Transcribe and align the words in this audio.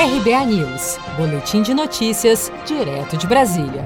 RBA 0.00 0.46
News, 0.46 0.96
Boletim 1.16 1.60
de 1.60 1.74
Notícias, 1.74 2.52
direto 2.64 3.16
de 3.16 3.26
Brasília. 3.26 3.84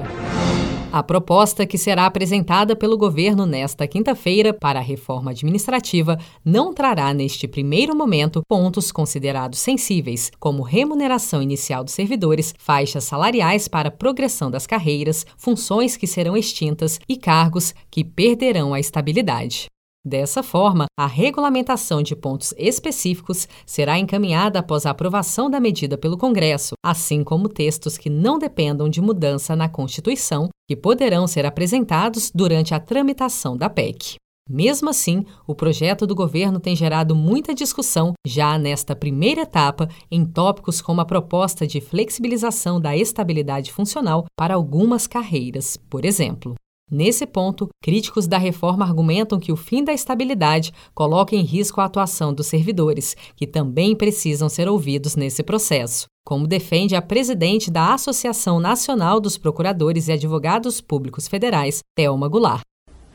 A 0.91 1.01
proposta 1.01 1.65
que 1.65 1.75
será 1.75 2.05
apresentada 2.05 2.75
pelo 2.75 2.95
governo 2.99 3.47
nesta 3.47 3.87
quinta-feira 3.87 4.53
para 4.53 4.77
a 4.77 4.83
reforma 4.83 5.31
administrativa 5.31 6.19
não 6.45 6.71
trará, 6.71 7.15
neste 7.15 7.47
primeiro 7.47 7.95
momento, 7.95 8.43
pontos 8.47 8.91
considerados 8.91 9.57
sensíveis, 9.57 10.31
como 10.39 10.61
remuneração 10.61 11.41
inicial 11.41 11.83
dos 11.83 11.95
servidores, 11.95 12.53
faixas 12.59 13.05
salariais 13.05 13.67
para 13.67 13.89
progressão 13.89 14.51
das 14.51 14.67
carreiras, 14.67 15.25
funções 15.35 15.97
que 15.97 16.05
serão 16.05 16.37
extintas 16.37 16.99
e 17.09 17.17
cargos 17.17 17.73
que 17.89 18.03
perderão 18.03 18.71
a 18.71 18.79
estabilidade. 18.79 19.65
Dessa 20.05 20.43
forma, 20.43 20.85
a 20.99 21.07
regulamentação 21.07 22.03
de 22.03 22.13
pontos 22.13 22.53
específicos 22.57 23.47
será 23.65 23.97
encaminhada 23.97 24.59
após 24.59 24.85
a 24.85 24.89
aprovação 24.89 25.49
da 25.49 25.61
medida 25.61 25.97
pelo 25.97 26.17
Congresso, 26.17 26.73
assim 26.83 27.23
como 27.23 27.47
textos 27.47 27.97
que 27.97 28.09
não 28.09 28.37
dependam 28.37 28.89
de 28.89 29.01
mudança 29.01 29.55
na 29.55 29.69
Constituição, 29.69 30.49
que 30.67 30.75
poderão 30.75 31.25
ser 31.25 31.45
apresentados 31.45 32.31
durante 32.35 32.73
a 32.73 32.81
tramitação 32.81 33.55
da 33.55 33.69
PEC. 33.69 34.15
Mesmo 34.49 34.89
assim, 34.89 35.25
o 35.47 35.55
projeto 35.55 36.05
do 36.05 36.13
governo 36.13 36.59
tem 36.59 36.75
gerado 36.75 37.15
muita 37.15 37.55
discussão 37.55 38.11
já 38.27 38.57
nesta 38.57 38.93
primeira 38.93 39.43
etapa 39.43 39.87
em 40.11 40.25
tópicos 40.25 40.81
como 40.81 40.99
a 40.99 41.05
proposta 41.05 41.65
de 41.65 41.79
flexibilização 41.79 42.77
da 42.77 42.95
estabilidade 42.95 43.71
funcional 43.71 44.25
para 44.37 44.55
algumas 44.55 45.07
carreiras, 45.07 45.77
por 45.89 46.03
exemplo. 46.03 46.55
Nesse 46.91 47.25
ponto, 47.25 47.69
críticos 47.81 48.27
da 48.27 48.37
reforma 48.37 48.85
argumentam 48.85 49.39
que 49.39 49.51
o 49.51 49.55
fim 49.55 49.83
da 49.83 49.93
estabilidade 49.93 50.71
coloca 50.93 51.35
em 51.35 51.41
risco 51.41 51.81
a 51.81 51.85
atuação 51.85 52.33
dos 52.33 52.47
servidores, 52.47 53.15
que 53.35 53.47
também 53.47 53.95
precisam 53.95 54.49
ser 54.49 54.67
ouvidos 54.67 55.15
nesse 55.15 55.43
processo, 55.43 56.05
como 56.25 56.47
defende 56.47 56.95
a 56.95 57.01
presidente 57.01 57.71
da 57.71 57.93
Associação 57.93 58.59
Nacional 58.59 59.19
dos 59.19 59.37
Procuradores 59.37 60.07
e 60.07 60.11
Advogados 60.11 60.81
Públicos 60.81 61.27
Federais, 61.27 61.81
Thelma 61.95 62.27
Goulart. 62.27 62.61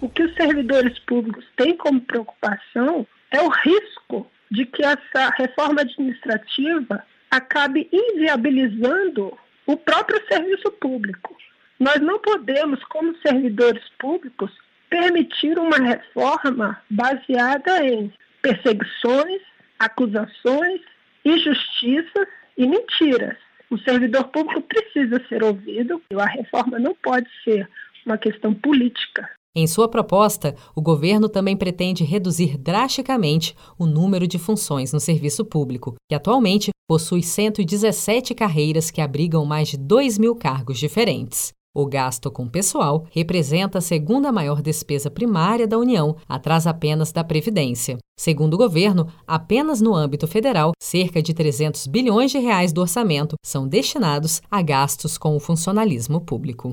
O 0.01 0.09
que 0.09 0.23
os 0.23 0.35
servidores 0.35 0.99
públicos 1.01 1.45
têm 1.57 1.77
como 1.77 2.01
preocupação 2.01 3.07
é 3.31 3.43
o 3.43 3.49
risco 3.49 4.27
de 4.51 4.65
que 4.65 4.83
essa 4.83 5.31
reforma 5.37 5.83
administrativa 5.83 7.05
acabe 7.31 7.89
inviabilizando 7.93 9.37
o 9.67 9.77
próprio 9.77 10.21
serviço 10.27 10.71
público. 10.81 11.37
Nós 11.79 12.01
não 12.01 12.19
podemos, 12.19 12.83
como 12.85 13.17
servidores 13.19 13.83
públicos, 13.99 14.51
permitir 14.91 15.59
uma 15.59 15.77
reforma 15.77 16.81
baseada 16.91 17.87
em 17.87 18.13
perseguições, 18.43 19.43
acusações, 19.79 20.81
injustiças 21.25 22.27
e 22.57 22.67
mentiras. 22.67 23.37
O 23.71 23.79
servidor 23.79 24.25
público 24.29 24.63
precisa 24.63 25.23
ser 25.29 25.45
ouvido, 25.45 26.03
e 26.11 26.15
a 26.15 26.25
reforma 26.25 26.79
não 26.79 26.95
pode 26.95 27.29
ser 27.45 27.69
uma 28.05 28.17
questão 28.17 28.55
política. 28.55 29.29
Em 29.55 29.67
sua 29.67 29.89
proposta, 29.89 30.55
o 30.75 30.81
governo 30.81 31.29
também 31.29 31.57
pretende 31.57 32.05
reduzir 32.05 32.57
drasticamente 32.57 33.55
o 33.79 33.87
número 33.87 34.27
de 34.27 34.39
funções 34.39 34.93
no 34.93 35.01
serviço 35.01 35.45
público, 35.45 35.97
que 36.09 36.15
atualmente 36.15 36.71
possui 36.89 37.23
117 37.23 38.35
carreiras 38.35 38.91
que 38.91 39.01
abrigam 39.01 39.45
mais 39.45 39.69
de 39.69 39.77
2 39.77 40.19
mil 40.19 40.35
cargos 40.35 40.79
diferentes. 40.79 41.53
O 41.79 41.87
gasto 41.87 42.29
com 42.29 42.49
pessoal 42.49 43.07
representa 43.13 43.79
a 43.79 43.81
segunda 43.81 44.33
maior 44.33 44.61
despesa 44.61 45.09
primária 45.09 45.65
da 45.65 45.79
União, 45.79 46.17
atrás 46.29 46.67
apenas 46.67 47.13
da 47.13 47.23
Previdência. 47.23 47.99
Segundo 48.19 48.55
o 48.55 48.57
governo, 48.57 49.07
apenas 49.25 49.81
no 49.81 49.95
âmbito 49.95 50.27
federal, 50.27 50.73
cerca 50.83 51.23
de 51.23 51.33
300 51.33 51.87
bilhões 51.87 52.33
de 52.33 52.39
reais 52.39 52.73
do 52.73 52.81
orçamento 52.81 53.37
são 53.47 53.69
destinados 53.69 54.43
a 54.51 54.61
gastos 54.61 55.17
com 55.17 55.37
o 55.37 55.39
funcionalismo 55.39 56.21
público. 56.21 56.73